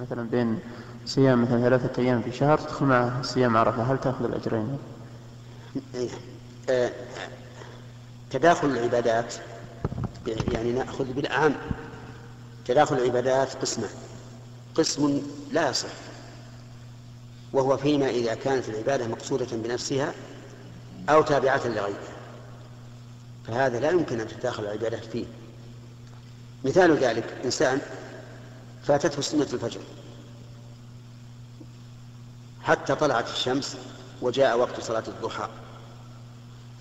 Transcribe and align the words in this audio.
مثلا 0.00 0.28
بين 0.28 0.58
صيام 1.06 1.42
مثلا 1.42 1.60
ثلاثة 1.60 2.02
أيام 2.02 2.22
في 2.22 2.32
شهر 2.32 2.58
تدخل 2.58 2.86
مع 2.86 3.22
صيام 3.22 3.56
عرفة 3.56 3.82
هل 3.82 4.00
تأخذ 4.00 4.24
الأجرين؟ 4.24 4.78
إيه. 5.94 6.08
آه، 6.70 6.90
تداخل 8.30 8.68
العبادات 8.68 9.34
يعني 10.26 10.72
نأخذ 10.72 11.12
بالعام 11.12 11.54
تداخل 12.64 12.96
العبادات 12.96 13.54
قسمان 13.54 13.90
قسم 14.74 15.22
لا 15.52 15.70
يصح 15.70 15.88
وهو 17.52 17.76
فيما 17.76 18.08
إذا 18.08 18.34
كانت 18.34 18.68
العبادة 18.68 19.06
مقصودة 19.08 19.46
بنفسها 19.52 20.12
أو 21.08 21.22
تابعة 21.22 21.66
لغيرها 21.66 22.12
فهذا 23.46 23.80
لا 23.80 23.90
يمكن 23.90 24.20
أن 24.20 24.28
تتداخل 24.28 24.64
العبادات 24.64 25.04
فيه 25.04 25.24
مثال 26.64 26.96
ذلك 26.96 27.24
إنسان 27.44 27.80
فاتته 28.86 29.22
سنة 29.22 29.46
الفجر. 29.52 29.80
حتى 32.62 32.94
طلعت 32.94 33.30
الشمس 33.30 33.76
وجاء 34.22 34.58
وقت 34.58 34.80
صلاة 34.80 35.04
الضحى. 35.08 35.48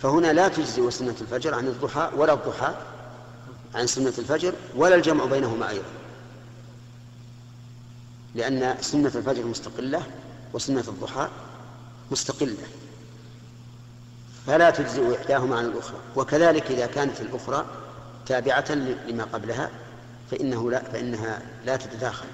فهنا 0.02 0.34
لا 0.34 0.48
تجزئ 0.48 0.92
سنة 0.92 1.16
الفجر 1.22 1.54
عن 1.54 1.68
الضحى 1.68 2.10
ولا 2.16 2.34
الضحى 2.34 2.76
عن 3.76 3.88
سنة 3.88 4.14
الفجر 4.18 4.54
ولا 4.76 4.96
الجمع 4.96 5.26
بينهما 5.26 5.70
أيضا. 5.70 5.86
لأن 8.36 8.78
سنة 8.82 9.12
الفجر 9.16 9.46
مستقلة 9.46 10.04
وسنة 10.54 10.84
الضحى 10.88 11.28
مستقلة. 12.12 12.68
فلا 14.48 14.70
تجزئ 14.70 15.16
إحداهما 15.22 15.58
عن 15.58 15.66
الأخرى. 15.66 15.98
وكذلك 16.16 16.72
إذا 16.72 16.86
كانت 16.86 17.22
الأخرى 17.22 17.66
تابعة 18.26 18.72
لما 19.08 19.24
قبلها 19.24 19.70
فإنه 20.32 20.72
لا 20.72 20.84
فإنها 20.84 21.42
لا 21.66 21.76
تتداخل. 21.76 22.28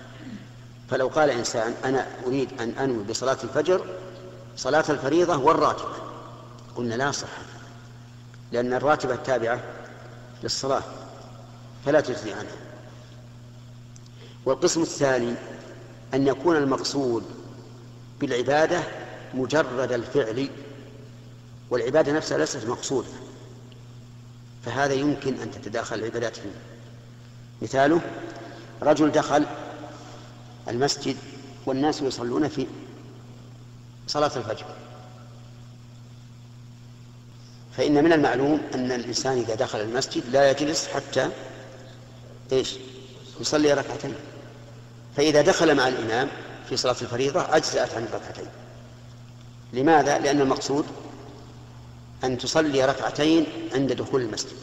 فلو 0.89 1.07
قال 1.07 1.29
إنسان 1.29 1.73
أنا 1.85 2.07
أريد 2.27 2.61
أن 2.61 2.69
أنوي 2.69 3.03
بصلاة 3.03 3.37
الفجر 3.43 3.85
صلاة 4.57 4.83
الفريضة 4.89 5.37
والراتبة 5.37 5.95
قلنا 6.75 6.95
لا 6.95 7.11
صح 7.11 7.27
لأن 8.51 8.73
الراتبة 8.73 9.13
التابعة 9.13 9.63
للصلاة 10.43 10.83
فلا 11.85 12.01
تجزي 12.01 12.33
عنها. 12.33 12.55
والقسم 14.45 14.81
الثاني 14.81 15.33
أن 16.13 16.27
يكون 16.27 16.55
المقصود 16.55 17.23
بالعبادة 18.19 18.83
مجرد 19.33 19.91
الفعل 19.91 20.49
والعبادة 21.69 22.11
نفسها 22.11 22.37
ليست 22.37 22.65
مقصودة. 22.65 23.07
فهذا 24.65 24.93
يمكن 24.93 25.33
أن 25.41 25.51
تتداخل 25.51 25.99
العبادات 25.99 26.35
فيه. 26.35 26.76
مثاله 27.61 28.01
رجل 28.81 29.11
دخل 29.11 29.45
المسجد 30.67 31.17
والناس 31.65 32.01
يصلون 32.01 32.47
في 32.47 32.67
صلاة 34.07 34.31
الفجر. 34.35 34.65
فإن 37.77 38.03
من 38.03 38.13
المعلوم 38.13 38.61
أن 38.75 38.91
الإنسان 38.91 39.37
إذا 39.37 39.55
دخل 39.55 39.81
المسجد 39.81 40.23
لا 40.31 40.51
يجلس 40.51 40.87
حتى 40.87 41.29
إيش؟ 42.51 42.75
يصلي 43.41 43.73
ركعتين. 43.73 44.13
فإذا 45.17 45.41
دخل 45.41 45.75
مع 45.75 45.87
الإمام 45.87 46.29
في 46.69 46.77
صلاة 46.77 46.95
الفريضة 47.01 47.55
أجزأت 47.55 47.93
عن 47.93 48.03
الركعتين. 48.03 48.47
لماذا؟ 49.73 50.19
لأن 50.19 50.41
المقصود 50.41 50.85
أن 52.23 52.37
تصلي 52.37 52.85
ركعتين 52.85 53.45
عند 53.73 53.93
دخول 53.93 54.21
المسجد. 54.21 54.57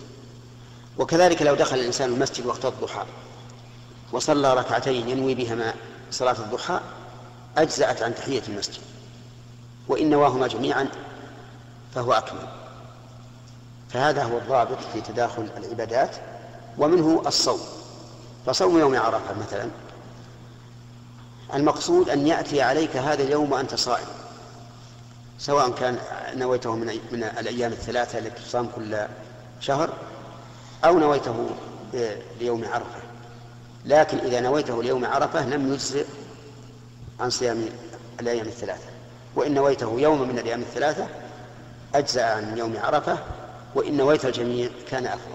وكذلك 0.99 1.43
لو 1.43 1.55
دخل 1.55 1.77
الإنسان 1.77 2.13
المسجد 2.13 2.47
وقت 2.47 2.65
الضحى 2.65 3.05
وصلى 4.13 4.55
ركعتين 4.55 5.09
ينوي 5.09 5.35
بهما 5.35 5.75
صلاة 6.11 6.37
الضحى 6.39 6.81
أجزأت 7.57 8.03
عن 8.03 8.15
تحية 8.15 8.43
المسجد 8.49 8.83
وإن 9.89 10.11
نواهما 10.11 10.47
جميعا 10.47 10.89
فهو 11.95 12.13
أكمل. 12.13 12.49
فهذا 13.91 14.25
هو 14.25 14.39
الضابط 14.39 14.79
في 14.93 15.01
تداخل 15.01 15.49
العبادات 15.57 16.17
ومنه 16.79 17.23
الصوم. 17.27 17.61
فصوم 18.47 18.79
يوم 18.79 18.97
عرفة 18.97 19.35
مثلا 19.41 19.71
المقصود 21.55 22.09
أن 22.09 22.27
يأتي 22.27 22.63
عليك 22.63 22.97
هذا 22.97 23.23
اليوم 23.23 23.53
وأنت 23.53 23.75
صائم. 23.75 24.07
سواء 25.39 25.71
كان 25.71 25.99
نويته 26.35 26.75
من, 26.75 26.91
الأيام 27.39 27.73
الثلاثة 27.73 28.19
التي 28.19 28.43
تصام 28.43 28.69
كل 28.77 29.07
شهر 29.61 29.91
أو 30.85 30.99
نويته 30.99 31.47
ليوم 32.41 32.65
عرفة. 32.65 33.01
لكن 33.85 34.19
إذا 34.19 34.41
نويته 34.41 34.83
ليوم 34.83 35.05
عرفة 35.05 35.49
لم 35.49 35.73
يجزئ 35.73 36.07
عن 37.21 37.31
صيام 37.31 37.69
الأيام 38.21 38.47
الثلاثة. 38.47 38.89
وإن 39.37 39.55
نويته 39.55 40.01
يوم 40.01 40.29
من 40.29 40.39
الأيام 40.39 40.61
الثلاثة 40.61 41.07
أجزأ 41.95 42.25
عن 42.25 42.59
يوم 42.59 42.77
عرفة 42.83 43.19
وإن 43.75 43.97
نويت 43.97 44.25
الجميع 44.25 44.69
كان 44.89 45.07
أفضل. 45.07 45.35